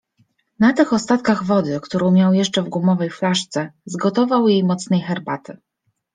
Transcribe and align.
Na 0.59 0.73
tych 0.73 0.93
ostatkach 0.93 1.43
wody, 1.43 1.79
którą 1.81 2.11
miał 2.11 2.33
jeszcze 2.33 2.61
w 2.63 2.69
gumowej 2.69 3.09
flaszce, 3.09 3.71
zgotował 3.85 4.47
jej 4.47 4.63
mocnej 4.63 5.01
herbaty. 5.01 5.57